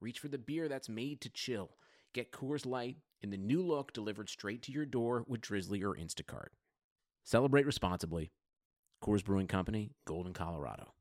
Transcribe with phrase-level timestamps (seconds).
[0.00, 1.76] reach for the beer that's made to chill.
[2.14, 5.94] Get Coors Light in the new look delivered straight to your door with Drizly or
[5.94, 6.48] Instacart.
[7.22, 8.30] Celebrate responsibly.
[9.04, 10.94] Coors Brewing Company, Golden, Colorado.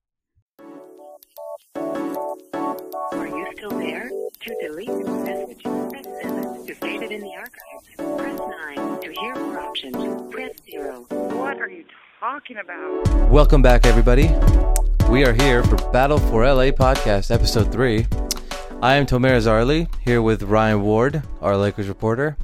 [1.75, 4.09] Are you still there?
[4.41, 6.67] To delete this message, press 7.
[6.67, 8.39] To save it in the archives, press
[8.77, 8.99] 9.
[9.01, 11.05] To hear more options, press 0.
[11.09, 11.85] What are you
[12.19, 13.29] talking about?
[13.29, 14.29] Welcome back, everybody.
[15.09, 18.05] We are here for Battle for LA podcast, episode three.
[18.81, 22.37] I am Tomer Azarly, here with Ryan Ward, our Lakers reporter.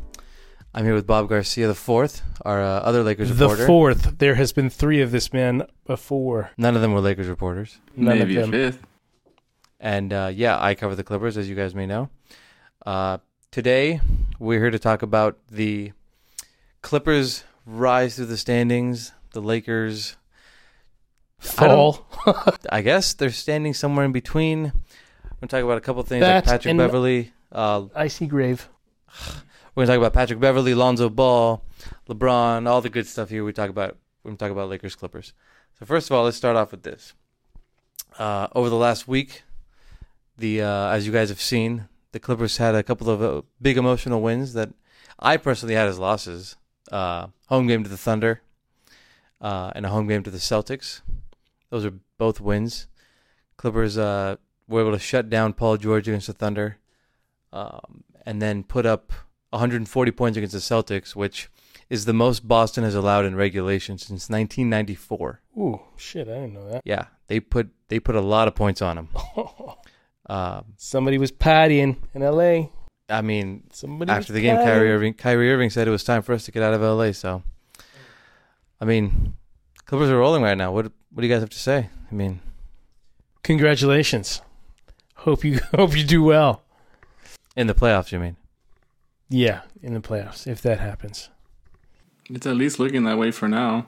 [0.73, 3.61] I'm here with Bob Garcia, the fourth, our uh, other Lakers reporter.
[3.61, 4.17] The fourth.
[4.19, 6.51] There has been three of this man before.
[6.57, 7.79] None of them were Lakers reporters.
[7.95, 8.51] None Maybe of a them.
[8.51, 8.85] fifth.
[9.79, 12.09] And uh, yeah, I cover the Clippers, as you guys may know.
[12.85, 13.19] Uh,
[13.51, 14.01] today,
[14.37, 15.93] we're here to talk about the
[16.81, 20.17] Clippers' rise through the standings, the Lakers.
[21.41, 22.05] I Fall.
[22.69, 24.73] I guess they're standing somewhere in between.
[25.35, 27.33] We're going to talk about a couple things That like Patrick and- Beverley.
[27.51, 28.69] Uh, Icy grave.
[29.75, 31.63] we're going to talk about Patrick Beverley, Lonzo Ball,
[32.09, 33.43] LeBron, all the good stuff here.
[33.43, 35.33] We talk about we're going to talk about Lakers Clippers.
[35.79, 37.13] So first of all, let's start off with this.
[38.17, 39.43] Uh, over the last week,
[40.37, 43.77] the uh, as you guys have seen, the Clippers had a couple of uh, big
[43.77, 44.69] emotional wins that
[45.19, 46.55] I personally had as losses.
[46.91, 48.41] Uh, home game to the Thunder,
[49.41, 51.01] uh, and a home game to the Celtics.
[51.69, 52.87] Those are both wins.
[53.57, 56.77] Clippers uh, were able to shut down Paul George against the Thunder,
[57.53, 59.11] um, and then put up
[59.51, 61.49] 140 points against the Celtics, which
[61.89, 65.41] is the most Boston has allowed in regulation since 1994.
[65.57, 66.27] Ooh, shit!
[66.27, 66.81] I didn't know that.
[66.83, 69.09] Yeah, they put they put a lot of points on them.
[70.27, 72.71] Um, Somebody was partying in L.A.
[73.07, 74.55] I mean, Somebody after the game.
[74.55, 77.11] Kyrie Irving, Kyrie Irving said it was time for us to get out of LA.
[77.11, 77.43] So,
[78.81, 79.35] I mean,
[79.85, 80.71] Clippers are rolling right now.
[80.71, 81.89] What what do you guys have to say?
[82.11, 82.39] I mean,
[83.43, 84.41] Congratulations.
[85.25, 86.61] Hope you hope you do well.
[87.55, 88.35] in the playoffs, you mean?
[89.27, 91.29] Yeah, in the playoffs if that happens.
[92.29, 93.87] It's at least looking that way for now.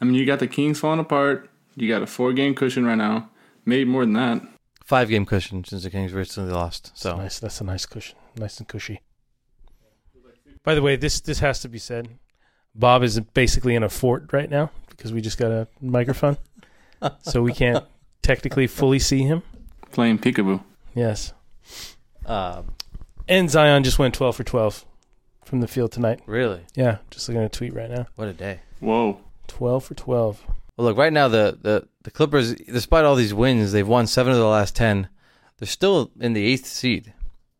[0.00, 1.50] I mean, you got the Kings falling apart.
[1.76, 3.28] You got a four game cushion right now.
[3.66, 4.40] Maybe more than that.
[4.82, 6.92] Five game cushion since the Kings recently lost.
[6.94, 7.38] So So nice.
[7.38, 8.16] That's a nice cushion.
[8.36, 9.02] Nice and cushy.
[10.64, 12.08] By the way, this this has to be said.
[12.74, 16.38] Bob is basically in a fort right now because we just got a microphone,
[17.20, 17.84] so we can't
[18.22, 19.42] technically fully see him.
[19.92, 20.62] Playing peekaboo.
[20.98, 21.32] Yes.
[22.26, 22.74] um,
[23.28, 24.84] And Zion just went 12 for 12
[25.44, 26.20] from the field tonight.
[26.26, 28.06] really, Yeah, just looking at a tweet right now.
[28.16, 28.60] what a day.
[28.80, 29.20] Whoa.
[29.46, 30.42] 12 for 12.
[30.76, 34.32] Well, look, right now the, the, the Clippers, despite all these wins, they've won seven
[34.32, 35.08] of the last ten.
[35.58, 37.12] They're still in the eighth seed,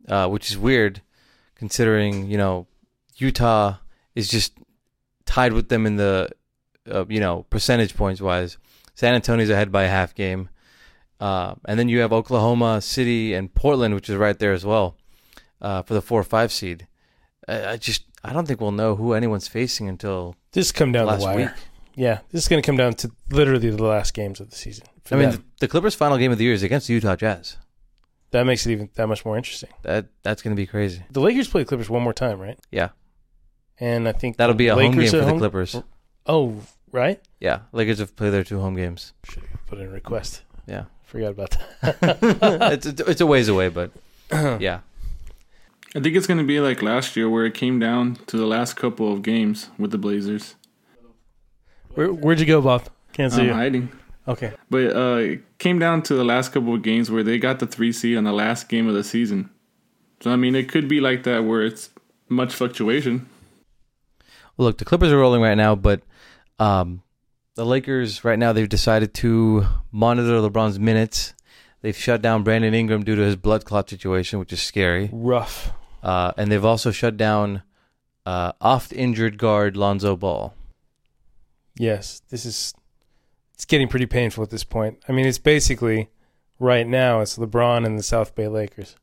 [0.08, 1.02] uh, which is weird,
[1.56, 2.66] considering you know
[3.16, 3.78] Utah
[4.14, 4.52] is just
[5.26, 6.30] tied with them in the
[6.88, 8.56] uh, you know percentage points wise.
[8.94, 10.48] San Antonio's ahead by a half game,
[11.20, 14.96] uh, and then you have Oklahoma City and Portland, which is right there as well
[15.60, 16.86] uh, for the four or five seed.
[17.48, 21.06] I, I just I don't think we'll know who anyone's facing until This come down
[21.06, 21.36] last the wire.
[21.36, 21.48] week.
[21.94, 24.86] Yeah, this is going to come down to literally the last games of the season.
[25.10, 27.56] I mean, the, the Clippers' final game of the year is against the Utah Jazz.
[28.30, 29.70] that makes it even that much more interesting.
[29.82, 31.02] That that's going to be crazy.
[31.10, 32.58] The Lakers play the Clippers one more time, right?
[32.70, 32.90] Yeah,
[33.80, 35.82] And I think that'll be a home game Lakers for at the home- Clippers.
[36.26, 36.60] Oh,
[36.92, 37.20] right?
[37.40, 39.12] Yeah, Lakers have played their two home games.
[39.24, 40.42] Should put in a request.
[40.68, 42.72] Yeah, Forgot about that.
[42.72, 43.90] it's it's it's a ways away, but
[44.30, 44.80] yeah,
[45.96, 48.44] I think it's going to be like last year where it came down to the
[48.46, 50.54] last couple of games with the Blazers.
[51.94, 52.88] Where, where'd you go, Bob?
[53.14, 53.52] Can't see I'm you.
[53.54, 53.88] hiding.
[54.28, 54.52] Okay.
[54.68, 57.66] But uh, it came down to the last couple of games where they got the
[57.66, 59.48] three seed on the last game of the season.
[60.20, 61.88] So, I mean, it could be like that where it's
[62.28, 63.26] much fluctuation.
[64.56, 66.02] Well, look, the Clippers are rolling right now, but
[66.58, 67.02] um,
[67.58, 71.34] the Lakers right now they've decided to monitor LeBron's minutes.
[71.82, 75.10] They've shut down Brandon Ingram due to his blood clot situation, which is scary.
[75.12, 75.72] Rough.
[76.00, 77.62] Uh, and they've also shut down
[78.24, 80.54] uh, oft-injured guard Lonzo Ball.
[81.76, 82.74] Yes, this is.
[83.54, 85.02] It's getting pretty painful at this point.
[85.08, 86.10] I mean, it's basically
[86.60, 88.94] right now it's LeBron and the South Bay Lakers.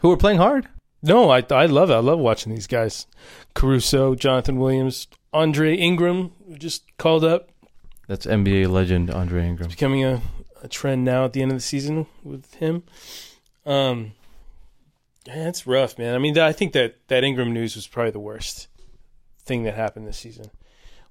[0.00, 0.68] Who are playing hard?
[1.04, 1.94] No, I I love it.
[1.94, 3.06] I love watching these guys.
[3.54, 7.50] Caruso, Johnathan Williams, Andre Ingram, just called up,
[8.08, 9.68] That's NBA legend Andre Ingram.
[9.70, 10.20] becoming a,
[10.62, 12.82] a trend now at the end of the season with him.
[13.66, 14.12] Um,
[15.26, 16.14] Yeah, it's rough, man.
[16.14, 18.68] I mean, I think that that Ingram news was probably the worst
[19.40, 20.50] thing that happened this season.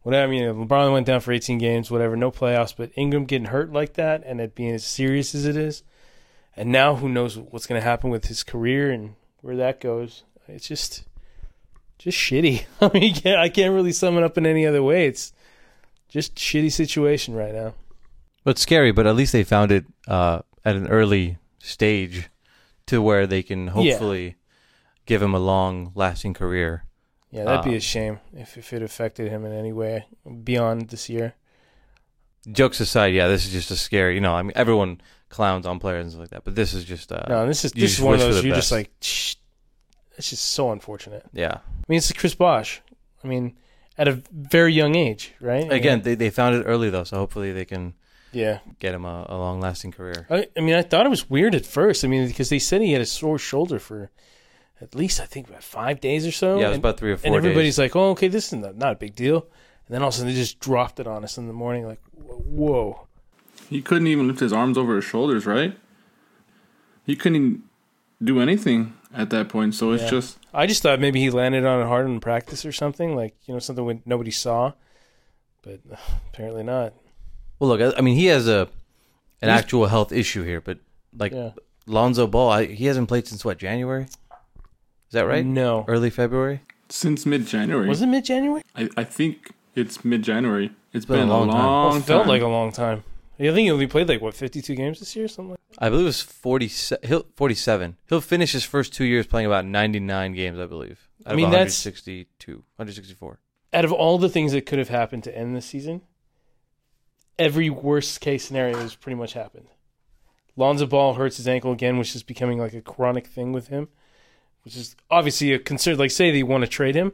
[0.04, 3.48] Whatever, I mean, LeBron went down for 18 games, whatever, no playoffs, but Ingram getting
[3.48, 5.82] hurt like that and it being as serious as it is,
[6.58, 10.24] and now who knows what's going to happen with his career and where that goes.
[10.48, 11.06] It's just,
[12.04, 12.66] just shitty.
[12.82, 15.08] I mean, can't, I can't really sum it up in any other way.
[15.08, 15.34] It's
[16.10, 17.74] just shitty situation right now.
[18.44, 22.30] But it's scary, but at least they found it uh, at an early stage
[22.88, 24.36] to where they can hopefully
[25.06, 26.84] give him a long lasting career.
[27.32, 30.06] Yeah, that'd be Um, a shame if, if it affected him in any way
[30.44, 31.34] beyond this year.
[32.52, 34.16] Jokes aside, yeah, this is just a scary.
[34.16, 36.84] You know, I mean, everyone clowns on players and stuff like that, but this is
[36.84, 37.12] just.
[37.12, 39.36] Uh, no, this is this is one of those you're just like, Shh.
[40.18, 41.26] it's just so unfortunate.
[41.32, 41.60] yeah.
[41.84, 42.82] I mean, it's Chris Bosh.
[43.24, 43.56] I mean,
[43.98, 45.64] at a very young age, right?
[45.64, 47.94] I mean, Again, they they found it early though, so hopefully they can
[48.32, 48.60] yeah.
[48.80, 50.26] get him a, a long lasting career.
[50.30, 52.04] I, I mean, I thought it was weird at first.
[52.04, 54.12] I mean, because they said he had a sore shoulder for
[54.82, 56.58] at least I think about five days or so.
[56.58, 57.80] yeah, it was and, about three or four and everybody's days.
[57.80, 59.48] like, "Oh, okay, this is not, not a big deal."
[59.88, 61.86] And then all of a sudden, they just dropped it on us in the morning.
[61.86, 63.08] Like, whoa.
[63.70, 65.78] He couldn't even lift his arms over his shoulders, right?
[67.06, 67.64] He couldn't
[68.24, 69.76] do anything at that point.
[69.76, 70.10] So it's Yeah.
[70.10, 73.36] just I just thought maybe he landed on it hard in practice or something, like
[73.46, 74.74] you know something when nobody saw,
[75.62, 75.96] but uh,
[76.34, 76.94] apparently not.
[77.60, 78.68] Well, look, I, I mean, he has a
[79.42, 80.80] an He's- actual health issue here, but
[81.18, 81.52] like Yeah.
[81.86, 84.04] Lonzo Ball, I, he hasn't played since what January?
[84.04, 85.46] Is that right?
[85.46, 86.62] No, Early February.
[86.90, 87.88] since mid January.
[87.88, 88.64] was it mid January?
[88.76, 90.72] I, I think it's mid January.
[90.94, 91.62] it's been been, a long a time.
[91.66, 93.04] long Well, it felt like a long time.
[93.40, 95.52] I think he only played like what fifty two games this year, or something.
[95.52, 96.72] like I believe it was 40,
[97.08, 97.98] he'll, 47.
[98.08, 101.10] He'll finish his first two years playing about 99 games, I believe.
[101.26, 103.40] Out I mean, of that's- 162, 164.
[103.74, 106.02] Out of all the things that could have happened to end this season,
[107.40, 109.68] every worst case scenario has pretty much happened.
[110.56, 113.90] Lonzo Ball hurts his ankle again, which is becoming like a chronic thing with him,
[114.64, 115.98] which is obviously a concern.
[115.98, 117.14] Like, say they want to trade him,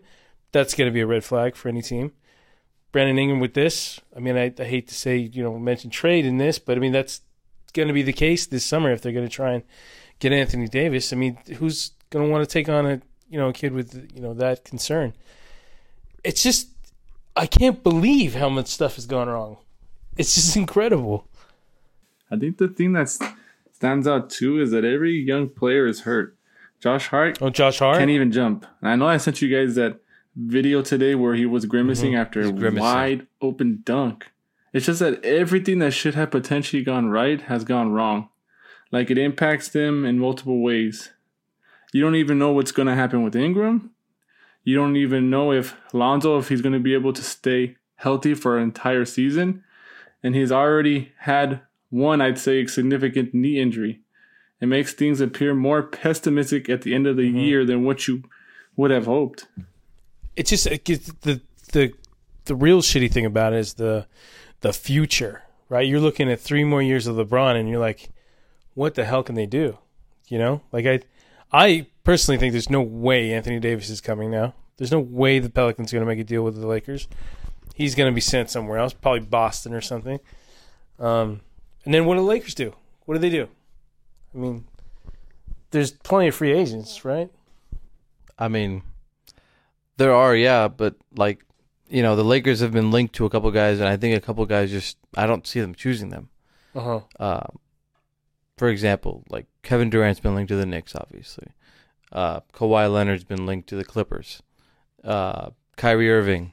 [0.51, 2.12] that's going to be a red flag for any team.
[2.91, 6.25] Brandon Ingram with this, I mean, I, I hate to say, you know, mention trade
[6.25, 7.21] in this, but I mean, that's
[7.74, 9.63] going to be the case this summer if they're going to try and
[10.19, 11.13] get Anthony Davis.
[11.13, 14.09] I mean, who's going to want to take on a, you know, a kid with,
[14.15, 15.13] you know, that concern?
[16.24, 16.69] It's just,
[17.36, 19.57] I can't believe how much stuff has gone wrong.
[20.18, 21.27] It's just incredible.
[22.31, 23.09] I think the thing that
[23.71, 26.36] stands out too is that every young player is hurt.
[26.80, 27.97] Josh Hart Oh, Josh Hart?
[27.97, 28.65] can't even jump.
[28.81, 30.00] And I know I sent you guys that
[30.39, 32.21] video today where he was grimacing mm-hmm.
[32.21, 34.31] after He's a wide open dunk.
[34.71, 38.30] It's just that everything that should have potentially gone right has gone wrong.
[38.91, 41.12] Like it impacts them in multiple ways.
[41.91, 43.91] You don't even know what's going to happen with Ingram.
[44.63, 48.33] You don't even know if Lonzo if he's going to be able to stay healthy
[48.33, 49.63] for an entire season.
[50.21, 54.01] And he's already had one, I'd say, significant knee injury.
[54.62, 57.38] It makes things appear more pessimistic at the end of the mm-hmm.
[57.38, 58.24] year than what you
[58.75, 59.47] would have hoped.
[60.39, 61.41] It's just it the
[61.74, 61.94] the
[62.45, 64.07] the real shitty thing about it is the
[64.62, 65.86] the future, right?
[65.86, 68.09] You're looking at three more years of LeBron, and you're like,
[68.74, 69.77] what the hell can they do?
[70.30, 71.01] You know, like I,
[71.51, 74.53] I personally think there's no way Anthony Davis is coming now.
[74.77, 77.09] There's no way the Pelicans are going to make a deal with the Lakers.
[77.75, 80.21] He's going to be sent somewhere else, probably Boston or something.
[81.00, 81.41] Um,
[81.83, 82.74] and then what do the Lakers do?
[83.06, 83.50] What do they do?
[84.33, 84.63] I mean,
[85.71, 87.30] there's plenty of free agents, right?
[88.38, 88.84] I mean,
[90.00, 91.46] there are, yeah, but like,
[91.89, 94.22] you know, the Lakers have been linked to a couple guys, and I think a
[94.22, 96.29] couple guys just, I don't see them choosing them.
[96.75, 97.00] Uh huh.
[97.20, 97.48] Uh,
[98.58, 101.48] for example, like Kevin Durant's been linked to the Knicks, obviously.
[102.12, 104.41] Uh, Kawhi Leonard's been linked to the Clippers.
[105.03, 106.51] Uh, Kyrie Irving,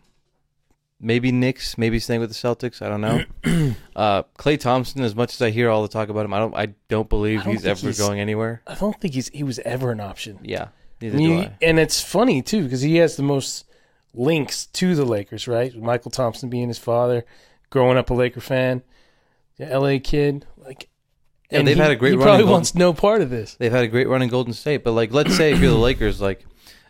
[1.01, 2.81] maybe Knicks, maybe staying with the Celtics.
[2.81, 3.75] I don't know.
[3.97, 6.55] uh, Klay Thompson, as much as I hear all the talk about him, I don't,
[6.55, 8.63] I don't believe I don't he's ever he's- going anywhere.
[8.67, 10.39] I don't think he's he was ever an option.
[10.43, 10.69] Yeah,
[11.01, 11.57] neither I do he- I.
[11.63, 13.65] and it's funny too because he has the most
[14.15, 15.73] links to the Lakers, right?
[15.75, 17.25] Mychal Thompson being his father,
[17.71, 18.83] growing up a Laker fan,
[19.59, 19.99] the L.A.
[19.99, 20.89] kid, like.
[21.51, 23.31] Yeah, and they've he- had a great He run probably Golden- wants no part of
[23.31, 23.55] this.
[23.55, 25.77] They've had a great run in Golden State, but like, let's say if you're the
[25.77, 26.45] Lakers, like,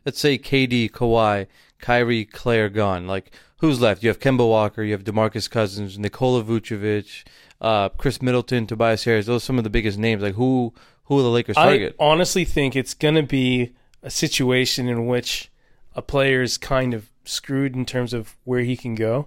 [0.07, 1.47] let's say KD, Kawhi,
[1.79, 3.07] Kyrie, Klay are gone.
[3.07, 4.03] Like, who's left?
[4.03, 7.25] You have Kemba Walker, you have DeMarcus Cousins, Nikola Vucevic,
[7.61, 9.27] uh, Khris Middleton, Tobias Harris.
[9.27, 10.23] Those are some of the biggest names.
[10.23, 10.73] Like, who
[11.05, 11.97] who will the Lakers I target?
[12.01, 13.75] honestly think it's going to be
[14.07, 15.51] a situation in which
[15.97, 19.27] a player is kind of screwed in terms of where he can go,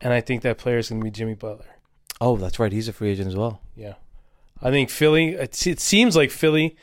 [0.00, 1.76] and I think that player is going to be Jimmy Butler.
[2.20, 2.72] oh, that's right.
[2.72, 3.60] He's a free agent as well.
[3.76, 3.94] Yeah.
[4.62, 6.74] I think Philly, it, it seems like Philly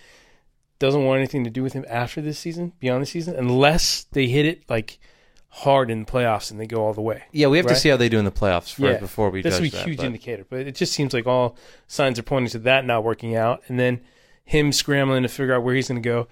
[0.80, 4.28] doesn't want anything to do with him after this season, beyond the season, unless they
[4.28, 4.98] hit it like
[5.50, 7.24] hard in the playoffs and they go all the way.
[7.32, 9.42] Yeah, we have to see how they do in the playoffs first Yeah, before we
[9.42, 12.24] This would be a huge but- indicator, but it just seems like all signs are
[12.24, 14.02] pointing to that not working out, and then
[14.44, 16.28] him scrambling to figure out where he's going to go.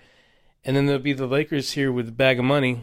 [0.65, 2.79] And then there'll be the Lakers here with a bag of money,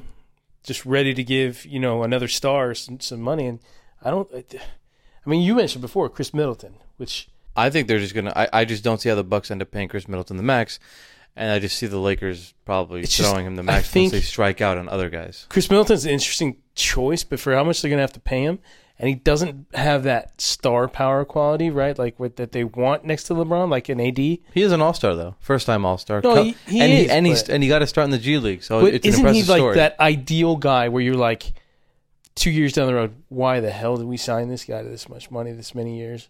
[0.63, 3.47] just ready to give you know another star some, some money.
[3.47, 3.59] And
[4.03, 4.29] I don't.
[4.35, 8.33] I mean, you mentioned before Khris Middleton, which I think they're just gonna.
[8.37, 10.79] I, I just don't see how the Bucks end up paying Khris Middleton the max,
[11.37, 14.21] and I just see the Lakers probably It's just- throwing him the max once they
[14.21, 15.47] strike out on other guys.
[15.49, 18.43] Khris Middleton's an interesting choice, but for how much they're going to have to pay
[18.43, 18.59] him,
[19.01, 21.99] and he doesn't have that star power quality, right?
[21.99, 24.19] Like what that they want next to LeBron, like an AD.
[24.19, 26.21] He is an All Star though, first time All Star.
[26.23, 28.11] No, he- he and is, he and he's but- and he got to start in
[28.11, 29.75] the G League, so But it's an isn't he impressive like story.
[29.77, 31.53] that ideal guy where you're like,
[32.37, 35.09] two years down the road, why the hell did we sign this guy to this
[35.09, 36.29] much money, this many years?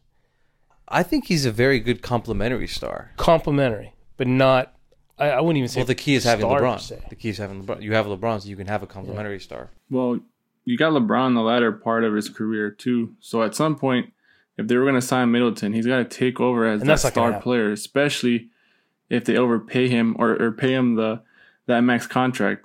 [0.89, 3.13] I think he's a very good complementary star.
[3.17, 4.75] Complimentary, but not.
[5.19, 5.81] I, I wouldn't even say.
[5.81, 7.09] Well, the key is having star per LeBron.
[7.11, 7.83] The key is having LeBron.
[7.83, 9.71] You have LeBron, so you can have a complementary star.
[9.91, 10.19] Well,
[10.71, 13.17] you got LeBron in the latter part of his career too.
[13.19, 14.13] So at some point,
[14.57, 17.05] if they were going to sign Middleton, he's got to take over as that that's
[17.05, 18.51] not gonna star player, especially
[19.09, 21.23] if they overpay him or, or pay him the
[21.67, 22.65] that max contract.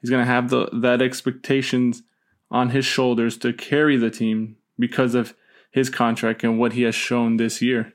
[0.00, 2.02] He's going to have the that expectations
[2.50, 5.34] on his shoulders to carry the team because of
[5.70, 7.92] his contract and what he has shown this year.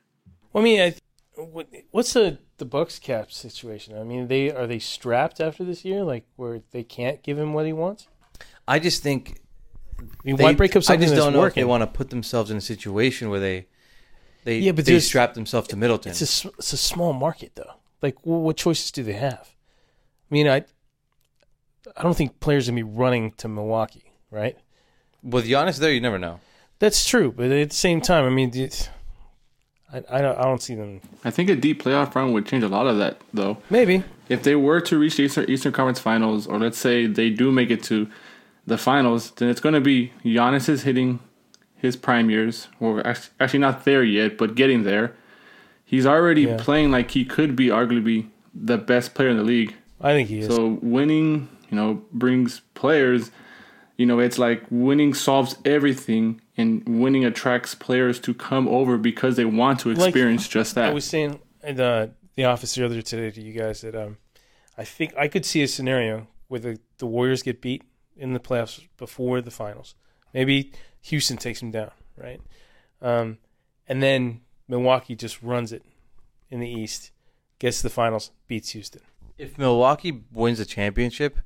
[0.54, 0.96] Well, I mean, I,
[1.42, 3.98] what, what's the the Bucks cap situation?
[3.98, 7.54] I mean, they are they strapped after this year, like where they can't give him
[7.54, 8.08] what he wants?
[8.70, 9.42] I just think
[10.00, 11.82] I mean, they, why break up something I just that's don't know if they want
[11.82, 13.68] to put themselves in a situation where they
[14.46, 16.12] they Yeah, but they strap themselves to Middleton.
[16.12, 17.74] It's a s- it's a small market though.
[18.02, 19.50] Like, wh- what choices do they have?
[20.30, 20.64] I mean, I
[21.98, 24.56] I don't think players are gonna be running to Milwaukee, right?
[25.24, 26.40] With Giannis there, you never know.
[26.80, 28.88] That's true, but at the same time, I mean, it's,
[29.92, 31.02] I I don't I don't see them.
[31.26, 33.58] I think a deep playoff run would change a lot of that, though.
[33.70, 37.30] Maybe if they were to reach the Eastern, Eastern Conference Finals, or let's say they
[37.30, 38.08] do make it to
[38.70, 41.20] the finals, then it's going to be Giannis is hitting
[41.76, 45.14] his prime years, or act- actually not there yet, but getting there.
[45.86, 46.58] He's already Yeah.
[46.58, 49.74] playing like he could be arguably the best player in the league.
[50.02, 50.48] I think he is.
[50.48, 53.32] So winning, you know, brings players.
[53.98, 59.36] You know, it's like winning solves everything, and winning attracts players to come over because
[59.36, 60.90] they want to Like, experience just that.
[60.92, 64.18] I was saying in the the office earlier today to you guys that um,
[64.78, 67.84] I think I could see a scenario where the, the Warriors get beat
[68.20, 69.96] in the playoffs before the finals.
[70.34, 70.72] Maybe
[71.02, 72.42] Houston takes them down, right?
[73.02, 73.38] Um,
[73.88, 75.84] and then Milwaukee just runs it
[76.50, 77.12] in the East,
[77.58, 79.02] gets to the finals, beats Houston.
[79.38, 81.40] If Milwaukee wins the championship,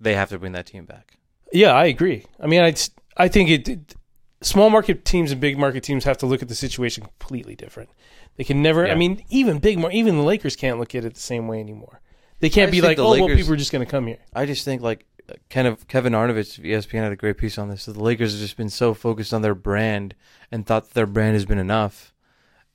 [0.00, 1.18] they have to bring that team back.
[1.52, 2.24] Yeah, I agree.
[2.40, 2.74] I mean, I
[3.16, 3.94] I think it, it-
[4.40, 7.90] small market teams and big market teams have to look at the situation completely different.
[8.36, 8.86] They can never.
[8.88, 12.00] I mean, even big, even the Lakers can't look at it the same way anymore.
[12.40, 14.18] They can't be like, oh, the well, people are just going to come here.
[14.34, 15.06] I just think like
[15.50, 17.86] kind of Kevin Arnovitz of ESPN had a great piece on this.
[17.86, 20.14] That the Lakers have just been so focused on their brand
[20.50, 22.12] and thought that their brand has been enough,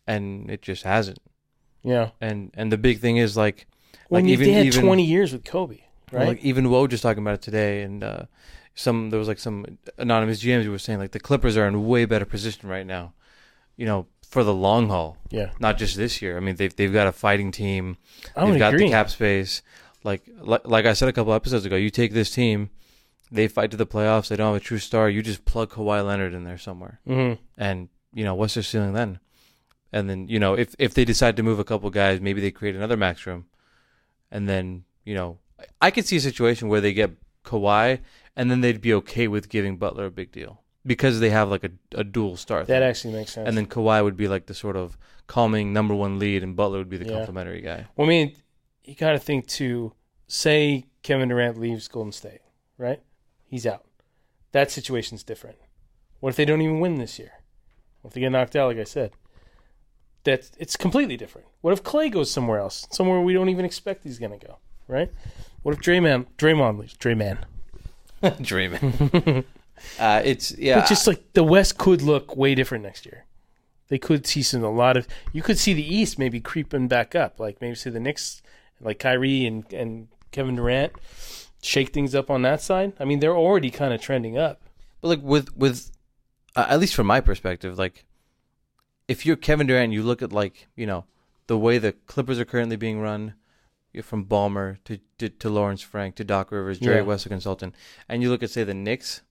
[0.07, 1.19] and it just hasn't.
[1.83, 2.09] Yeah.
[2.19, 3.67] And and the big thing is like
[4.07, 5.79] When like even they had even 20 years with Kobe,
[6.11, 6.29] right?
[6.29, 8.23] Like even Woj just talking about it today, and uh,
[8.75, 9.65] some there was like some
[9.97, 13.13] anonymous GMs who were saying like the Clippers are in way better position right now,
[13.77, 15.51] you know, for the long haul, yeah.
[15.59, 16.37] not just this year.
[16.37, 17.97] I mean, they've they've got a fighting team,
[18.35, 18.85] I they've got agree.
[18.85, 19.61] the cap space.
[20.03, 22.69] Like, like like I said a couple episodes ago, you take this team,
[23.31, 24.29] they fight to the playoffs.
[24.29, 25.09] They don't have a true star.
[25.09, 28.93] You just plug Kawhi Leonard in there somewhere, hmm and you know what's their ceiling
[28.93, 29.19] then?
[29.91, 32.51] And then you know if if they decide to move a couple guys, maybe they
[32.51, 33.45] create another max room,
[34.31, 35.39] and then you know
[35.81, 37.11] I could see a situation where they get
[37.43, 37.99] Kawhi,
[38.35, 41.63] and then they'd be okay with giving Butler a big deal because they have like
[41.65, 42.59] a, a dual star.
[42.59, 42.83] That thing.
[42.83, 43.47] actually makes sense.
[43.47, 46.77] and then Kawhi would be like the sort of calming number one lead, and Butler
[46.77, 47.17] would be the Yeah.
[47.17, 47.87] complimentary guy.
[47.97, 48.35] well, I mean,
[48.89, 49.93] you got to think too.
[50.27, 52.41] Say Kevin Durant leaves Golden State,
[52.77, 53.01] right?
[53.45, 53.85] He's out.
[54.51, 55.57] That situation's different.
[56.19, 57.31] What if they don't even win this year?
[58.01, 59.11] What if they get knocked out, like I said?
[60.23, 61.47] That's it's completely different.
[61.61, 64.57] What if Klay goes somewhere else, somewhere we don't even expect he's going to go,
[64.87, 65.11] right?
[65.63, 66.95] What if Draymond, Draymond leaves?
[66.95, 67.45] Draymond.
[68.41, 69.45] Dreaming.
[69.99, 70.79] uh, it's yeah.
[70.79, 73.25] But just like the West could look way different next year.
[73.87, 75.07] They could see some a lot of.
[75.33, 78.41] You could see the East maybe creeping back up, like maybe see the Knicks,
[78.81, 80.93] like Kyrie and and Kevin Durant,
[81.61, 82.93] shake things up on that side.
[82.99, 84.61] I mean, they're already kind of trending up.
[85.01, 85.91] But like with with
[86.55, 88.05] uh, at least from my perspective, like
[89.07, 91.05] if you're Kevin Durant, you look at like you know
[91.47, 93.33] the way the Clippers are currently being run,
[93.93, 97.03] you're from Ballmer to, to to Lawrence Frank to Doc Rivers, Jerry Yeah.
[97.03, 97.75] West, a consultant,
[98.07, 99.21] and you look at say the Knicks.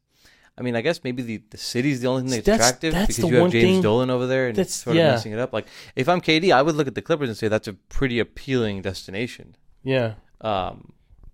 [0.59, 3.17] I mean, I guess maybe the, the city's the only thing that's, That's- attractive that's
[3.17, 5.09] because you have James thing- Dolan over there and it's sort yeah.
[5.09, 5.53] of messing it up.
[5.53, 8.19] Like if I'm KD, I would look at the Clippers and say that's a pretty
[8.19, 9.57] appealing destination.
[9.85, 10.15] Yeah.
[10.41, 10.93] Um,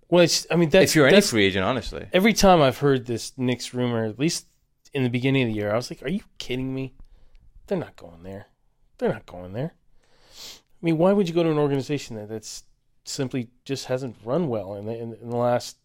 [0.09, 0.45] Well, it's.
[0.51, 2.07] I mean, that's if you're any free agent, honestly.
[2.13, 4.45] every time I've heard this Knicks rumor, at least
[4.93, 6.93] in the beginning of the year, I was like, "Are you kidding me?
[7.67, 8.47] They're not going there.
[8.97, 9.73] They're not going there."
[10.33, 12.63] I mean, why would you go to an organization that that's
[13.03, 15.77] simply just hasn't run well in the, in, in the last.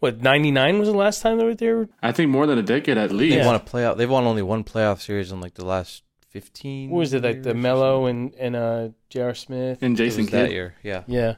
[0.00, 1.88] What ninety nine was the last time they were there?
[2.02, 3.32] I think more than a decade at least.
[3.34, 3.46] They Yeah.
[3.46, 3.96] won a playoff.
[3.96, 6.90] They've won only one playoff series in like the last fifteen.
[6.90, 9.34] What was it like the Melo and and uh J.R.
[9.34, 9.78] Smith?
[9.82, 11.02] And Jason was that year, yeah.
[11.08, 11.34] Yeah,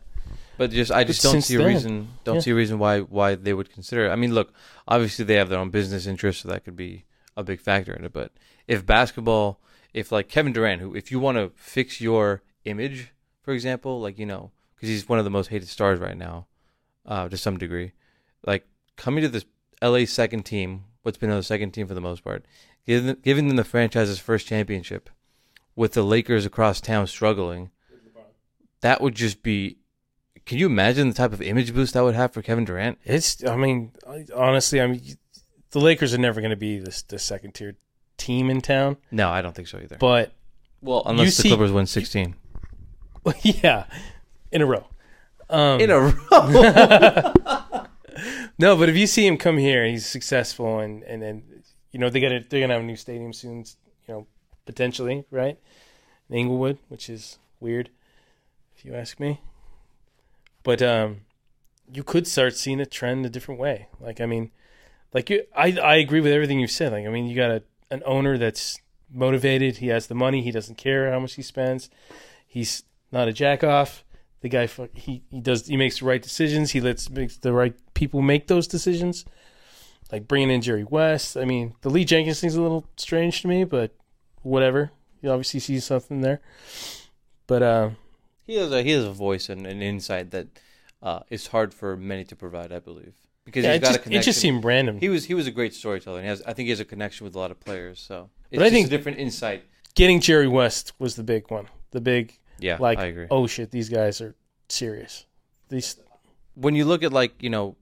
[0.59, 2.09] But just I just But don't see a then, reason.
[2.25, 2.41] Don't yeah.
[2.43, 4.07] see a reason why why they would consider.
[4.07, 4.11] it.
[4.11, 4.53] I mean, look,
[4.87, 7.05] obviously they have their own business interests, so that could be
[7.37, 8.13] a big factor in it.
[8.13, 8.33] But
[8.69, 9.59] if basketball,
[9.95, 13.13] if like Kevin Durant, who if you want to fix your image,
[13.43, 16.47] for example, like you know, because he's one of the most hated stars right now,
[17.07, 17.93] uh, to some degree,
[18.47, 18.67] like
[18.97, 19.45] coming to this
[19.83, 22.45] LA second team, what's been the second team for the most part,
[22.87, 25.09] giving them, giving them the franchise's first championship,
[25.77, 27.71] with the Lakers across town struggling,
[28.81, 29.77] that would just be.
[30.47, 32.99] Can you imagine the type of image boost that would have for Kevin Durant?
[33.05, 33.45] it's.
[33.45, 33.93] I mean,
[34.35, 35.01] honestly, I mean,
[35.71, 37.77] the Lakers are never going to be this the second tier
[38.17, 39.97] team in town, No, I don't think so either.
[39.99, 40.33] but
[40.83, 42.35] well, unless the see- Clippers win 16
[43.43, 43.85] yeah,
[44.53, 44.87] in a row.
[45.49, 47.33] Um, in a row.
[48.59, 51.43] No, but if you see him come here he's successful, and and then
[51.93, 53.65] you know they got they're gonna have a new stadium soon,
[54.07, 54.27] you know,
[54.67, 55.59] potentially, right?
[56.29, 57.91] In Inglewood, which is weird,
[58.77, 59.41] if you ask me.
[60.63, 61.23] But um,
[61.93, 63.89] you could start seeing a trend a different way.
[63.99, 64.51] Like I mean,
[65.13, 66.93] like you, I I agree with everything you've said.
[66.93, 68.79] Like I mean, you got a an owner that's
[69.13, 69.79] motivated.
[69.79, 70.43] He has the money.
[70.43, 71.91] He doesn't care how much he spends.
[72.47, 74.05] He's not a jack off.
[74.41, 76.71] The guy, he he does he makes the right decisions.
[76.71, 79.27] He lets makes the right people make those decisions.
[80.11, 81.37] Like bringing in Jerry West.
[81.37, 83.95] I mean, the Lee Jenkins thing's a little strange to me, but
[84.43, 84.91] whatever.
[85.21, 86.41] You obviously see something there.
[87.47, 87.91] But uh,
[88.45, 90.49] he has a he has a voice and an insight that
[91.03, 92.73] uh, is hard for many to provide.
[92.73, 93.13] I believe
[93.45, 94.99] because yeah, he's got just, a it just seemed random.
[94.99, 96.17] he was he was a great storyteller.
[96.19, 98.01] And he has I think he has a connection with a lot of players.
[98.01, 99.65] So it's But I just think- a different insight.
[99.95, 101.69] Getting Jerry West was the big one.
[101.91, 103.27] The big Yeah, like, I agree.
[103.31, 104.35] oh shit, these guys are
[104.69, 105.27] serious.
[105.69, 105.97] These
[106.55, 107.77] when you look at like you know,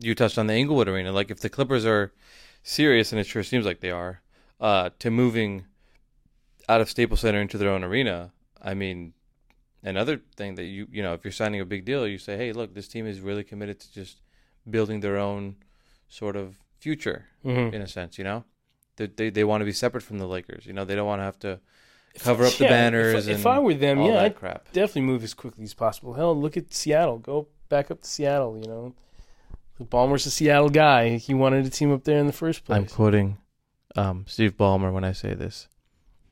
[0.00, 1.12] you touched on the Inglewood Arena.
[1.12, 2.12] Like if the Clippers are
[2.62, 4.22] serious, and it sure seems like they are,
[4.60, 5.64] uh, to moving
[6.68, 8.32] out of Staples Center into their own arena.
[8.60, 9.14] I mean,
[9.82, 12.52] another thing that you you know, if you're signing a big deal, you say, hey,
[12.52, 14.18] look, this team is really committed to just
[14.68, 15.56] building their own
[16.08, 17.72] sort of future mhm.
[17.72, 18.18] in a sense.
[18.18, 18.44] You know,
[18.96, 20.66] they they, they want to be separate from the Lakers.
[20.66, 21.60] You know, they don't want to have to
[22.18, 23.26] cover up the banners.
[23.26, 24.72] If, and if I were them, all yeah, I'd crap.
[24.72, 26.14] definitely move as quickly as possible.
[26.14, 27.18] Hell, look at Seattle.
[27.18, 28.58] Go back up to Seattle.
[28.58, 28.94] You know,
[29.84, 31.16] Ballmer's a Seattle guy.
[31.16, 32.76] He wanted a team up there in the first place.
[32.76, 33.38] I'm quoting
[33.96, 35.68] um, Steve Ballmer when I say this.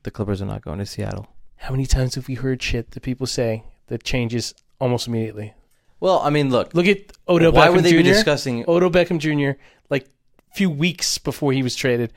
[0.03, 1.29] The Clippers are not going to Seattle.
[1.57, 5.55] How many times have we heard shit that people say that changes almost immediately?
[6.01, 6.75] Well, I mean, look.
[6.75, 7.97] Look at Odell why Beckham would they Jr.
[7.99, 8.65] be discussing?
[8.69, 9.59] Odell Beckham Jr.
[9.89, 10.05] Like
[10.51, 12.13] a few weeks before he was traded.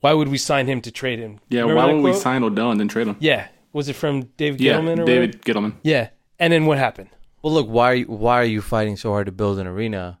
[0.00, 1.40] Why would we sign him to trade him?
[1.48, 3.16] Yeah, Remember why that would we sign Odell and then trade him?
[3.20, 5.60] Yeah, was it from David Yeah, Gettleman or David whatever?
[5.68, 5.74] Gettleman.
[5.82, 7.10] Yeah, and then what happened?
[7.42, 7.66] Well, look.
[7.68, 7.90] Why?
[7.90, 10.18] Are you, why are you fighting so hard to build an arena,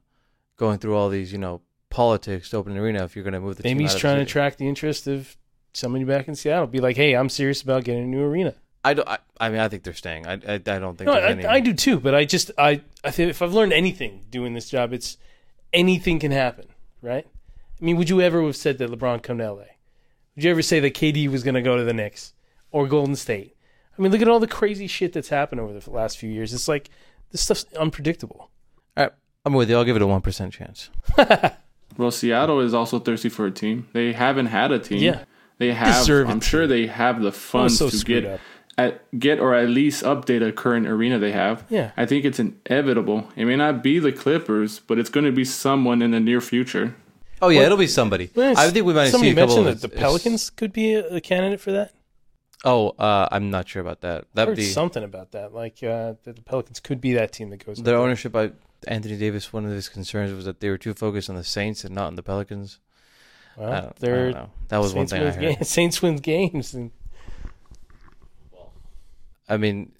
[0.60, 3.40] going through all these, you know, politics to open an arena if you're going to
[3.40, 5.36] move the team Maybe he's out of the trying to attract the interest of
[5.72, 6.66] somebody back in Seattle.
[6.66, 8.54] Be like, hey, I'm serious about getting a new arena.
[8.84, 9.08] I don't.
[9.08, 10.26] I, I mean, I think they're staying.
[10.26, 10.34] I.
[10.34, 11.06] I, I don't think.
[11.06, 13.74] No, I, any, I do too, but I just I I think if I've learned
[13.74, 15.18] anything doing this job, it's
[15.72, 16.66] anything can happen,
[17.02, 17.26] right?
[17.26, 19.64] I mean, would you ever have said that LeBron come to LA?
[20.34, 22.32] Would you ever say that KD was going to go to the Knicks
[22.70, 23.54] or Golden State?
[23.98, 26.54] I mean, look at all the crazy shit that's happened over the last few years.
[26.54, 26.88] It's like
[27.32, 28.50] this stuff's unpredictable.
[29.44, 29.76] All right, I'm with you.
[29.76, 30.90] I'll give it a one percent chance.
[31.96, 33.88] Well, Seattle is also thirsty for a team.
[33.92, 35.02] They haven't had a team.
[35.02, 35.24] Yeah.
[35.58, 35.96] They have.
[35.96, 38.40] Deserve a I'm sure they have the funds so to get up.
[38.78, 41.64] at, get or at least update a current arena they have.
[41.68, 41.90] Yeah.
[41.96, 43.28] I think it's inevitable.
[43.36, 46.40] It may not be the Clippers, but it's going to be someone in the near
[46.40, 46.94] future.
[47.42, 48.30] Oh yeah, it'll be somebody.
[48.34, 51.06] Well, I think we might see a couple mentioned that the Pelicans could be a,
[51.16, 51.92] a candidate for that.
[52.64, 54.26] Oh, uh, I'm not sure about that.
[54.34, 57.48] That'd heard be something about that, like uh, that the Pelicans could be that team
[57.50, 57.78] that goes.
[57.78, 57.96] their up there.
[57.96, 58.36] ownership.
[58.36, 58.52] I,
[58.86, 59.52] Anthony Davis.
[59.52, 62.06] One of his concerns was that they were too focused on the Saints and not
[62.06, 62.78] on the Pelicans.
[63.58, 64.50] Uh, I Well, don't, they're don't know.
[64.68, 65.66] That was one Saints thing I heard.
[65.66, 66.90] Saints wins games, and
[69.48, 69.92] I mean,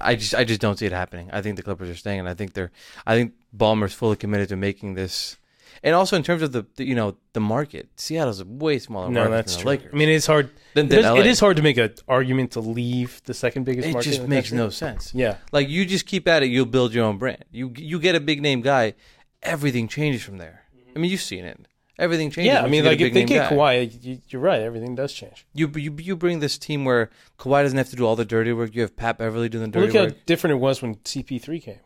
[0.00, 1.30] I just I just don't see it happening.
[1.32, 2.72] I think the Clippers are staying, and I think they're
[3.06, 5.36] I think Ballmer's fully committed to making this.
[5.82, 9.08] And also in terms of the, the you know the market, Seattle's a way smaller
[9.10, 9.70] no, market that's than the true.
[9.70, 9.90] Lakers.
[9.92, 10.50] I mean, it's hard.
[10.74, 11.14] than, than is, LA.
[11.16, 14.06] it is hard to make an argument to leave the second biggest market.
[14.06, 14.18] It market.
[14.18, 15.14] just makes no sense.
[15.14, 17.44] Yeah, Like you just keep at it, you'll build your own brand.
[17.50, 18.94] You you get a big name guy,
[19.42, 20.62] everything changes from there.
[20.76, 20.92] Mm-hmm.
[20.94, 21.66] I mean, you've seen it.
[21.96, 22.52] Everything changes.
[22.52, 22.64] yeah.
[22.64, 23.56] I mean, like if they get guy.
[23.56, 24.60] Kawhi, you, you're right.
[24.60, 25.46] Everything does change.
[25.54, 27.08] you, you you bring this team where
[27.38, 28.74] Kawhi doesn't have to do all the dirty work.
[28.74, 29.94] You have Pat Beverley doing the Well, work.
[29.94, 31.78] look how different it was when CP3 came.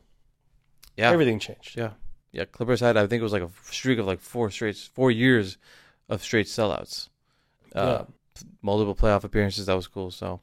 [0.96, 1.76] Yeah, Everything changed.
[1.76, 1.90] Yeah,
[2.32, 2.44] yeah.
[2.44, 5.56] Clippers had I think it was like a streak of like four straight, four years
[6.08, 7.08] of straight sellouts.
[7.74, 8.04] Uh,
[8.62, 9.66] Multiple playoff appearances.
[9.66, 10.10] That was cool.
[10.12, 10.40] So,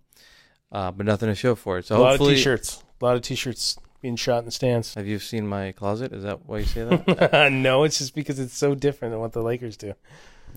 [0.72, 1.86] uh, but nothing to show for it.
[1.86, 2.84] So a lot of t-shirts.
[3.02, 4.94] A lot of t-shirts being shot in the stands.
[4.96, 6.12] have you seen my closet?
[6.12, 7.50] Is that why you say that?
[7.52, 9.94] no, it's just because it's so different than what the Lakers do.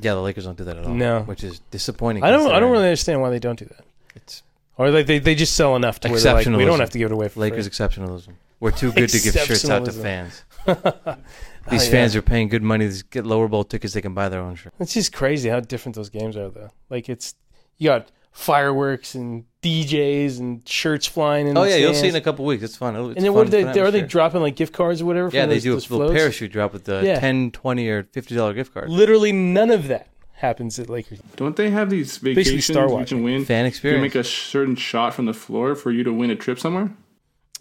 [0.01, 0.93] yeah, the Lakers don't do that at all.
[0.95, 1.21] No.
[1.23, 2.25] which is disappointing.
[2.25, 2.51] I don't.
[2.51, 3.85] I don't really understand why they don't do that.
[4.17, 4.43] It's
[4.79, 6.99] Or like they, they just sell enough to where they're like, we don't have to
[6.99, 7.87] give it away for Lakers free.
[7.87, 8.35] exceptionalism.
[8.61, 10.45] We're too good to give shirts out to fans.
[10.67, 11.89] These yeah.
[11.89, 13.93] Uh, fans are paying good money to get lower bowl tickets.
[13.93, 14.73] They can buy their own shirt.
[14.79, 16.71] It's just crazy how different those games are, though.
[16.89, 17.35] Like it's
[17.77, 21.59] you got fireworks and DJs and shirts flying in.
[21.59, 22.63] Oh yeah, you'll see in a couple weeks.
[22.63, 22.97] It's fun.
[22.97, 23.81] It's And then what are they?
[23.81, 25.31] Are they dropping like gift cards or whatever?
[25.33, 26.15] Yeah, they do a little floats?
[26.15, 27.21] parachute drop with the Yeah.
[27.21, 28.89] 10, 20, or fifty dollar gift card.
[28.89, 31.21] Literally none of that happens at Lakers.
[31.37, 33.19] Don't they have these Basically vacations Star you watching.
[33.19, 33.45] can win?
[33.45, 36.59] Fan You make a certain shot from the floor for you to win a trip
[36.59, 36.91] somewhere.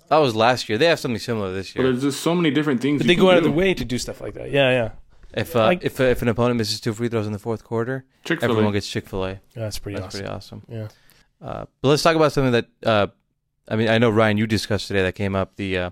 [0.10, 0.78] that was last year.
[0.78, 1.84] They have something similar this year.
[1.86, 3.00] But there's just so many different things.
[3.00, 3.50] But you they can go out of do.
[3.50, 4.52] their way to do stuff like that.
[4.52, 4.92] Yeah, yeah.
[5.34, 8.06] If uh, like- if if an opponent misses two free throws in the fourth quarter,
[8.24, 8.52] Chick-fil-A.
[8.52, 9.40] everyone gets Chick Fil A.
[9.54, 10.22] That's pretty awesome.
[10.22, 10.62] That's awesome.
[10.62, 10.92] pretty awesome.
[11.42, 11.48] Yeah.
[11.48, 13.08] Uh, but let's talk about something that uh,
[13.68, 15.90] I mean, I know Ryan, you discussed today that came up the uh,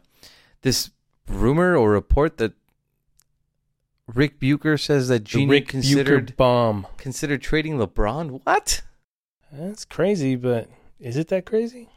[0.62, 0.90] this
[1.28, 2.54] rumor or report that
[4.14, 6.88] Rick Bucher says that Jeanie Rick considered Bucher bomb.
[6.98, 8.42] considered trading LeBron.
[8.44, 8.82] What?
[9.52, 11.90] That's crazy, but is it that crazy?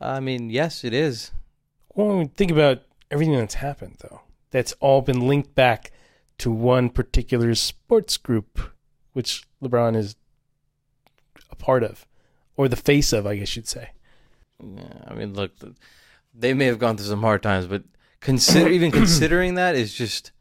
[0.00, 1.30] I mean, yes, it is.
[1.94, 5.92] Well, we think about everything that's happened, though, that's all been linked back
[6.38, 8.58] to one particular sports group,
[9.12, 10.16] which LeBron is
[11.50, 12.06] a part of,
[12.56, 13.90] or the face of, I guess you'd say.
[14.62, 15.52] Yeah, I mean, look,
[16.34, 17.84] they may have gone through some hard times, but
[18.20, 20.32] consider even considering that is just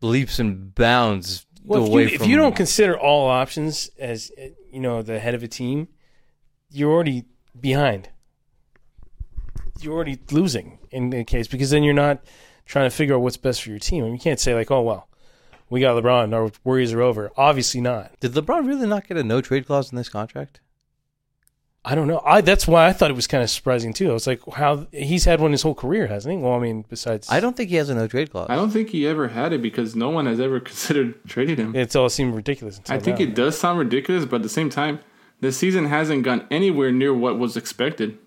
[0.00, 2.24] leaps and bounds Well, if away you, from.
[2.24, 5.88] if you don't consider all options as uh, you know the head of a team,
[6.70, 7.24] you're already
[7.58, 8.10] behind.
[9.80, 12.24] You're already losing in the case because then you're not
[12.66, 14.02] trying to figure out what's best for your team.
[14.02, 15.08] I mean, you can't say like, "Oh well,
[15.70, 18.18] we got LeBron, our worries are over." Obviously not.
[18.20, 20.60] did LeBron really not get a no trade clause in this contract?
[21.84, 22.20] I don't know.
[22.24, 24.10] I that's why I thought it was kind of surprising too.
[24.10, 26.84] I was like, "How he's had one his whole career, hasn't he?" Well, I mean,
[26.88, 28.48] besides, I don't think he has a no trade clause.
[28.50, 31.76] I don't think he ever had it because no one has ever considered trading him.
[31.76, 32.78] It's all seemed ridiculous.
[32.78, 33.24] Until I think now.
[33.24, 35.00] it does sound ridiculous, but at the same time,
[35.40, 38.18] the season hasn't gone anywhere near what was expected.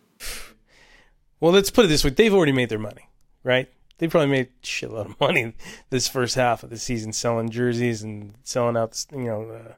[1.39, 3.09] Well, let's put it this way: they've already made their money,
[3.43, 3.69] right?
[3.97, 5.53] They probably made a shitload of money
[5.91, 9.73] this first half of the season, selling jerseys and selling out, you know, uh,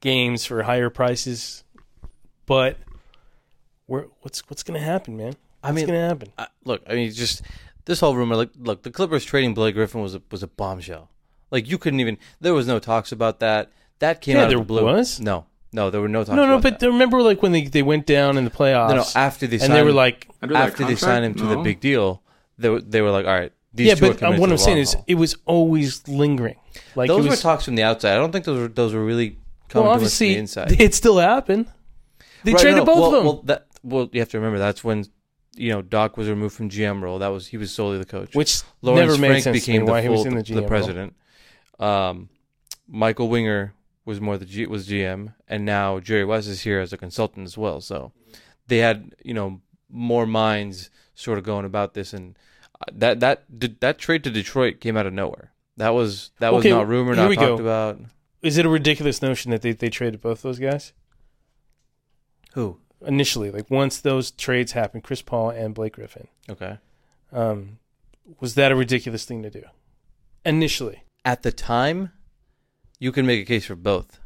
[0.00, 1.64] games for higher prices.
[2.46, 2.78] But
[3.86, 5.34] where, what's what's going to happen, man?
[5.62, 6.32] I What's mean, going to happen?
[6.36, 7.42] I, look, I mean, just
[7.86, 8.36] this whole rumor.
[8.36, 11.08] Like, look, the Clippers trading Blake Griffin was a, was a bombshell.
[11.50, 12.18] Like, you couldn't even.
[12.40, 13.70] There was no talks about that.
[14.00, 14.84] That came Yeah, out there of the blue.
[14.84, 15.20] was.
[15.20, 16.36] No, no, there were no talks.
[16.36, 16.86] No, no, about but that.
[16.88, 19.04] remember, like when they, they went down in the playoffs, no, no.
[19.14, 21.80] After they and signed they were him- like, after they signed him to the big
[21.80, 22.22] deal,
[22.58, 24.82] they were, they were like, all right, these yeah, but uh, what I'm saying long
[24.82, 26.56] is, it was always lingering.
[26.94, 28.12] Like those it were talks from the outside.
[28.12, 30.80] I don't think those were those were really coming well, to from the inside.
[30.80, 31.66] it still happened.
[32.44, 33.24] They Right, traded no, both well, of them.
[33.24, 35.04] Well, that well, you have to remember that's when
[35.56, 37.18] you know Doc was removed from GM role.
[37.18, 38.34] That was he was solely the coach.
[38.34, 40.36] which Lawrence never made Frank sense became to me the why he was full- in
[40.36, 40.68] the GM role.
[40.68, 41.14] president.
[41.78, 42.28] Um,
[42.88, 46.92] Michael Winger was more the G, was GM, and now Jerry West is here as
[46.92, 47.80] a consultant as well.
[47.80, 48.12] So
[48.66, 52.38] they had you know more minds sort of going about this, and
[52.80, 53.44] uh, that that
[53.80, 55.52] that trade to Detroit came out of nowhere.
[55.76, 57.54] That was that was not rumored, not talked go.
[57.58, 58.00] about.
[58.42, 60.92] Is it a ridiculous notion that they, they traded both those guys
[62.52, 62.78] Who?
[63.06, 63.50] Initially?
[63.50, 66.78] Like once those trades happened, Chris Paul and Blake Griffin, Okay.
[67.32, 67.78] um,
[68.40, 69.62] was that a ridiculous thing to do?
[70.44, 72.10] Initially, At the time,
[72.98, 74.20] you can make a case for both,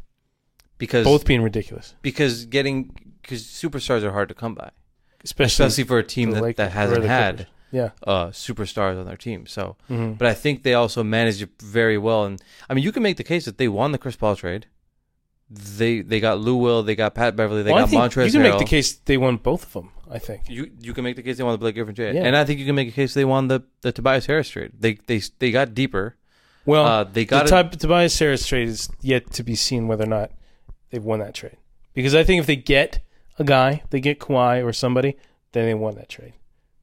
[0.78, 4.70] because both being ridiculous, because getting because superstars are hard to come by,
[5.22, 7.90] especially, especially for a team that, Lakers- that hasn't had yeah.
[8.06, 9.46] uh, superstars on their team.
[9.46, 10.16] So, Mhm.
[10.18, 12.24] but I think they also managed it very well.
[12.24, 14.66] And I mean, you can make the case that they won the Chris Paul trade.
[15.50, 18.42] They they got Lou Will, they got Pat Beverley, they Well, got Montrezl you can
[18.42, 19.92] make the case they won both of them.
[20.10, 20.42] I think.
[20.48, 22.24] You you can make the case they won the Blake Griffin trade, Yeah.
[22.24, 24.72] and I think you can make a case they won the, the Tobias Harris trade.
[24.78, 26.16] They they they got deeper.
[26.66, 30.08] Well, Uh, they got the Tobias Harris trade is yet to be seen whether or
[30.08, 30.32] not
[30.90, 31.56] they've won that trade.
[31.94, 33.00] Because I think if they get
[33.38, 35.16] a guy, they get Kawhi or somebody,
[35.52, 36.34] then they won that trade.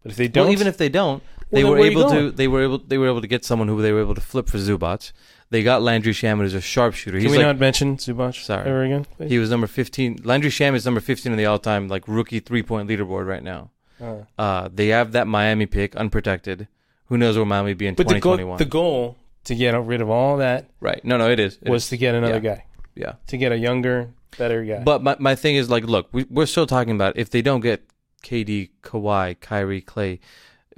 [0.05, 2.29] But if they don't, Well, even if they don't, they then were able to.
[2.31, 2.77] They were able.
[2.77, 5.11] They were able to get someone who they were able to flip for Zubac.
[5.49, 7.19] They got Landry Shamet as a sharpshooter.
[7.19, 8.67] can we like not mention Zubac Sorry.
[8.69, 9.05] ever again?
[9.17, 9.29] please?
[9.31, 10.19] he was number fifteen.
[10.23, 13.71] Landry Shamet is number fifteen in the all-time like rookie three-point leaderboard right now.
[13.99, 16.67] Uh, Uh, they have that Miami pick unprotected.
[17.07, 19.73] Who knows where Miami will be in but the twenty goal, the goal to get
[19.73, 21.03] rid of all that right?
[21.03, 21.57] No, no, it is.
[21.63, 21.89] It was is.
[21.89, 22.55] to get another Yeah.
[22.55, 22.65] guy,
[22.95, 23.13] yeah.
[23.27, 24.83] to get a younger, better guy.
[24.83, 27.61] But my my thing is like, look, we, we're still talking about if they don't
[27.61, 27.83] get
[28.25, 30.19] KD, Kawhi, Kyrie, Klay,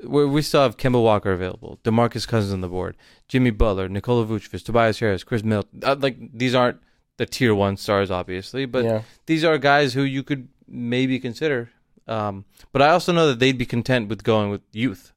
[0.03, 2.95] we we still have Kemba Walker available, Demarcus Cousins on the board,
[3.27, 5.81] Jimmy Butler, Nikola Vucevic, Tobias Harris, Khris Middleton.
[5.83, 6.79] Uh, like these aren't
[7.17, 11.69] the tier one stars, obviously, but yeah, these are guys who you could maybe consider
[12.07, 15.13] Um, but I also know that they'd be content with going with youth.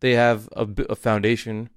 [0.00, 1.70] They have a, a foundation,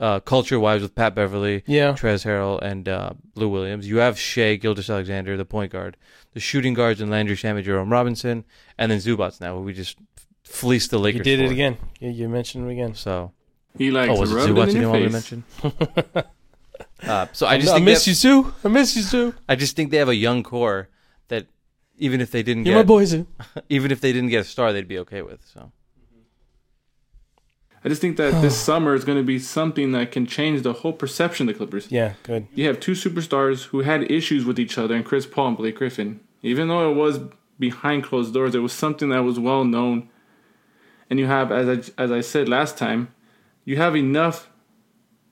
[0.00, 1.92] uh, culture wise, with Pat Beverley, Yeah.
[1.92, 3.88] Trez Harrell, and uh, Lou Williams.
[3.88, 5.96] You have Shai Gilgeous-Alexander, the point guard,
[6.32, 8.44] the shooting guards, and Landry Shamet, Jerome Robinson,
[8.78, 9.98] and then Zubac now, who we just
[10.44, 11.18] fleeced the Lakers.
[11.18, 11.52] You did it for.
[11.52, 11.76] again.
[12.00, 12.94] You, you mentioned it again.
[12.94, 13.32] So,
[13.78, 15.44] He likes oh, was it Zubac in you your didn't want to mention?
[17.02, 18.54] uh, so I just I think miss they you, Sue.
[18.64, 19.34] I miss you, Sue.
[19.48, 20.88] I just think they have a young core
[21.28, 21.46] that
[21.98, 23.26] even if they didn't You're my get boy, Sue.
[23.68, 25.44] even if they didn't get a star, they'd be okay with.
[25.52, 25.70] So
[27.84, 30.72] I just think that this summer is going to be something that can change the
[30.72, 31.90] whole perception of the Clippers.
[31.90, 32.46] Yeah, good.
[32.54, 35.76] You have two superstars who had issues with each other, and Chris Paul and Blake
[35.76, 36.20] Griffin.
[36.42, 37.20] Even though it was
[37.58, 40.08] behind closed doors, it was something that was well known.
[41.08, 43.14] And you have, as I, as I said last time,
[43.64, 44.48] you have enough.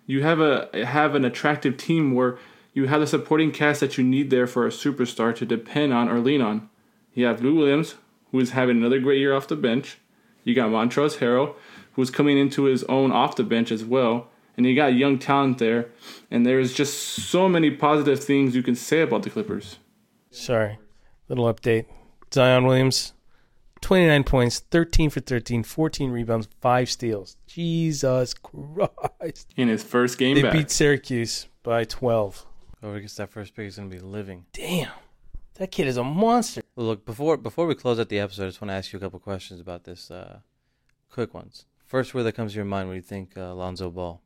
[0.07, 2.37] You have a have an attractive team where
[2.73, 6.09] you have the supporting cast that you need there for a superstar to depend on
[6.09, 6.69] or lean on.
[7.15, 7.97] You have Lou Williams,
[8.31, 9.99] who is having another great year off the bench.
[10.45, 11.55] You got Montrezl Harrell,
[12.01, 14.29] who's coming into his own off the bench as well.
[14.57, 15.89] And you got young talent there.
[16.31, 19.79] And there's just so many positive things you can say about the Clippers.
[20.31, 20.79] Sorry.
[21.29, 21.87] Little update.
[22.35, 23.13] Zion Williams,
[23.81, 27.37] 29 points, 13 for 13, 14 rebounds, 5 steals.
[27.47, 29.49] Jesus Christ.
[29.57, 30.53] In his first game They back.
[30.53, 32.47] beat Syracuse by 12.
[32.81, 34.45] whoever gets that first pick is going to be living.
[34.53, 34.91] Damn.
[35.55, 36.63] That kid is a monster.
[36.77, 38.99] Well, look before before we close out the episode, I just want to ask you
[38.99, 40.11] a couple questions about this.
[40.11, 40.39] Uh,
[41.11, 41.67] quick ones.
[41.90, 44.22] First word that comes to your mind when you think uh, Lonzo Ball.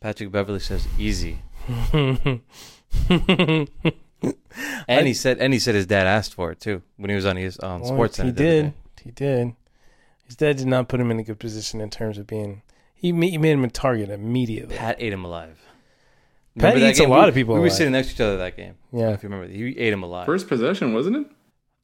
[0.00, 1.38] Patrick Beverley says easy,
[3.08, 7.24] and he said and he said his dad asked for it too when he was
[7.26, 8.32] on his on Well, Sports He Center.
[8.32, 8.72] the other did.
[9.04, 9.54] He did.
[10.24, 12.62] His dad did not put him in a good position in terms of being.
[12.94, 14.76] He ma- he made him a target immediately.
[14.76, 15.58] Pat ate him alive.
[16.58, 18.20] Pat Remember that eats a lot We- of people We were sitting next to each
[18.22, 18.74] other that game.
[18.92, 19.10] Yeah.
[19.12, 20.26] if you remember, he ate him alive.
[20.26, 21.26] First possession, wasn't it?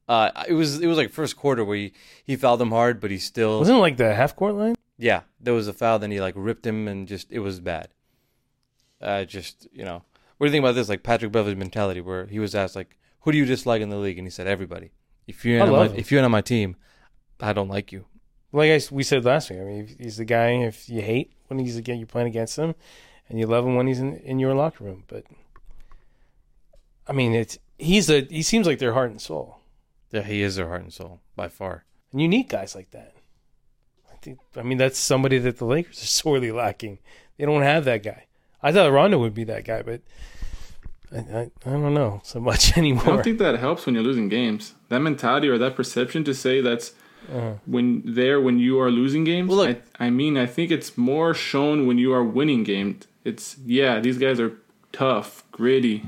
[0.07, 1.93] Uh, it was it was like first quarter where he,
[2.23, 4.75] he fouled him hard, but he still Wasn't it like the half court line?
[4.97, 5.21] yeah.
[5.39, 7.89] There was a foul, then he like ripped him and just it was bad.
[9.01, 10.03] Uh, just you know,
[10.37, 10.89] what do you think about this?
[10.89, 13.97] Like Patrick Beverley's mentality, where he was asked like, "Who do you dislike in the
[13.97, 14.91] league?" and he said, "Everybody.
[15.27, 15.95] If you're on my, him.
[15.95, 16.77] if you're on my team,
[17.39, 18.05] I don't like you."
[18.53, 19.59] Like I we said last week.
[19.59, 20.51] I mean, he's the guy.
[20.51, 22.73] If you hate when he's again, you're playing against him,
[23.29, 25.03] and you love him when he's in, in your locker room.
[25.07, 25.25] But
[27.07, 29.56] I mean, it's he's a he seems like their heart and soul.
[30.11, 31.83] Yeah, he is their heart and soul by far.
[32.11, 33.13] And you need guys like that.
[34.11, 34.39] I think.
[34.55, 36.99] I mean, that's somebody that the Lakers are sorely lacking.
[37.37, 38.25] They don't have that guy.
[38.63, 40.01] I thought Rondo would be that guy, but
[41.13, 43.03] I, I, I don't know so much anymore.
[43.03, 44.73] I don't think that helps when you're losing games.
[44.89, 46.93] That mentality or that perception to say that's
[47.33, 47.55] Uh-huh.
[47.65, 49.49] when there when you are losing games.
[49.49, 53.05] Well, look- I, I mean, I think it's more shown when you are winning games.
[53.25, 54.53] It's yeah, these guys are
[54.93, 56.03] tough, gritty.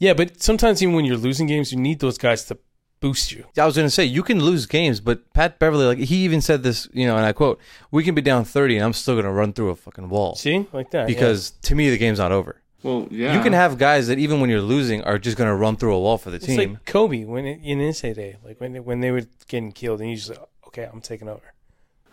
[0.00, 2.58] Yeah, but sometimes even when you're losing games, you need those guys to
[3.04, 3.44] boost you.
[3.58, 6.62] I was gonna say you can lose games, but Pat Beverley, like he even said
[6.62, 9.32] this, you know, and I quote: "We can be down thirty, and I'm still gonna
[9.32, 11.00] run through a fucking wall." See, like that.
[11.00, 11.06] yeah.
[11.14, 12.60] Because to me, the game's not over.
[12.82, 15.54] Well, yeah, You can have guys that even when you're losing are just going to
[15.56, 16.72] run through a wall for the It's team.
[16.74, 20.00] like Kobe when it, in his heyday, like when they, when they were getting killed,
[20.02, 21.54] and he's just like, okay, I'm taking over.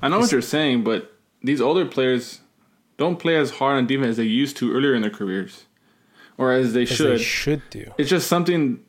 [0.01, 1.11] I know what you're saying, but
[1.43, 2.39] these older players
[2.95, 5.65] don't play as hard on defense as they used to earlier in their careers,
[6.37, 7.19] or as they As should.
[7.19, 7.91] they should do.
[7.97, 8.79] It's just something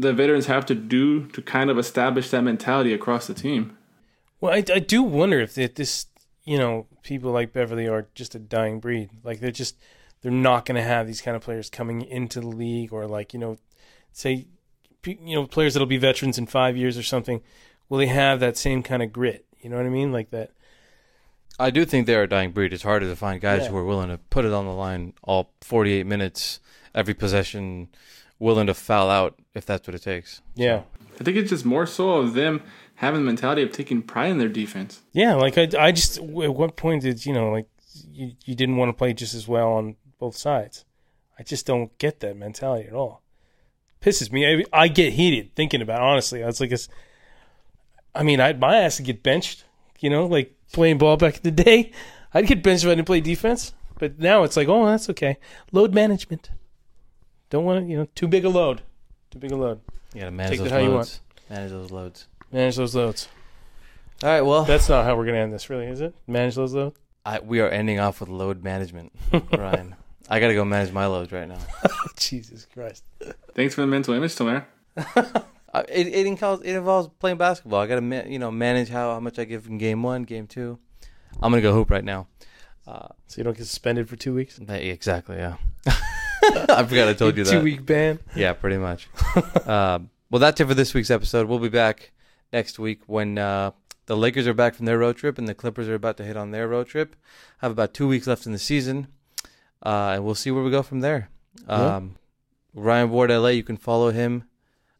[0.00, 3.76] the veterans have to do to kind of establish that mentality across the team.
[4.40, 6.06] Well, I, I do wonder if that this,
[6.44, 9.10] you know, people like Beverley are just a dying breed.
[9.22, 9.76] Like they're just
[10.22, 13.32] they're not going to have these kind of players coming into the league, or like
[13.34, 13.58] you know,
[14.12, 14.46] say,
[15.06, 17.42] you know, players that'll be veterans in five years or something.
[17.88, 19.44] Will they have that same kind of grit?
[19.60, 20.12] You know what I mean?
[20.12, 20.52] Like that.
[21.58, 22.72] I do think they're a dying breed.
[22.72, 23.68] It's harder to find guys Yeah.
[23.70, 26.60] who are willing to put it on the line all 48 minutes,
[26.94, 27.88] every possession,
[28.40, 30.42] willing to foul out if that's what it takes.
[30.56, 30.82] Yeah.
[31.20, 32.62] I think it's just more so of them
[32.96, 35.02] having the mentality of taking pride in their defense.
[35.12, 37.68] Yeah, like I, I just at what point did you know like
[38.10, 40.84] you you didn't want to play just as well on both sides?
[41.38, 43.22] I just don't get that mentality at all.
[44.00, 44.46] Pisses me.
[44.46, 46.00] I, I get heated thinking about.
[46.00, 46.88] It, honestly, I was like, it's,
[48.14, 49.64] I mean, I my ass would get benched.
[49.98, 51.92] You know, like playing ball back in the day,
[52.32, 53.74] I'd get benched if I didn't play defense.
[53.98, 55.36] But now it's like, oh, that's okay.
[55.72, 56.50] Load management.
[57.50, 58.82] Don't want to, you know, too big a load.
[59.30, 59.80] Too big a load.
[60.14, 61.20] You got to manage Take those that how you loads.
[61.48, 62.26] Manage those loads.
[62.52, 63.28] Manage those loads.
[64.22, 66.14] All right, well, That's not how we're gonna end this, really, is it?
[66.26, 66.98] Manage those loads.
[67.24, 69.12] I, we are ending off with load management,
[69.52, 69.94] Ryan.
[70.28, 71.58] I got to go manage my loads right now.
[72.18, 73.02] Jesus Christ.
[73.54, 74.64] Thanks for the mental image, Tomer.
[75.72, 77.78] Uh, it it involves, it involves playing basketball.
[77.78, 80.24] I got to ma- you know manage how, how much I give in game one,
[80.24, 80.80] game two.
[81.40, 82.26] I'm gonna go hoop right now.
[82.88, 84.58] Uh, So you don't get suspended for two weeks.
[84.58, 85.54] but- exactly, yeah.
[86.68, 87.50] I forgot I told you that.
[87.50, 88.18] Two week ban.
[88.34, 89.08] Yeah, pretty much.
[89.36, 90.00] uh,
[90.30, 91.48] well, that's it for this week's episode.
[91.48, 92.12] We'll be back
[92.52, 93.72] next week when uh,
[94.06, 96.36] the Lakers are back from their road trip and the Clippers are about to hit
[96.36, 97.16] on their road trip.
[97.58, 99.08] Have about two weeks left in the season,
[99.84, 101.30] uh, and we'll see where we go from there.
[101.68, 101.96] Yeah.
[101.96, 102.16] Um,
[102.74, 104.44] Ryan Ward LA, you can follow him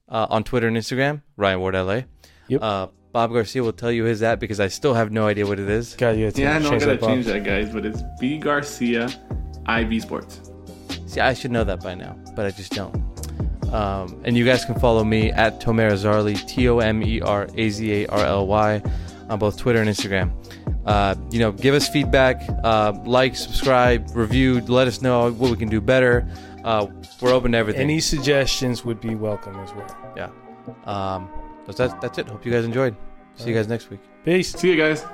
[0.09, 1.22] uh, on Twitter and Instagram.
[1.37, 2.03] Ryan Ward LA.
[2.48, 2.62] Yep.
[2.62, 5.59] Uh, Bob Garcia will tell you his at because I still have no idea what
[5.59, 5.94] it is.
[5.94, 9.09] God, you Yeah, I know I change gotta change that, guys, but it's B Garcia,
[9.66, 10.50] IB Sports.
[11.11, 12.94] See, I should know that by now, but I just don't.
[13.73, 17.49] Um, and you guys can follow me at Tomer Azarly, T O M E R
[17.57, 18.81] A Z A R L Y,
[19.29, 20.31] on both Twitter and Instagram.
[20.87, 25.57] Uh, you know, give us feedback, uh, like, subscribe, review, let us know what we
[25.57, 26.29] can do better.
[26.62, 26.87] Uh,
[27.20, 27.83] we're open to everything.
[27.83, 30.14] Any suggestions would be welcome as well.
[30.16, 30.31] yeah.
[30.85, 31.29] Um,
[31.66, 32.29] so that's, that's it.
[32.29, 32.96] Hope you guys enjoyed.
[33.35, 34.01] See you guys next week.
[34.25, 34.53] Peace.
[34.53, 35.05] See you guys.